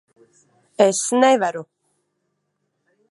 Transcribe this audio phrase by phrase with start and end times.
[0.85, 1.63] Es nevaru.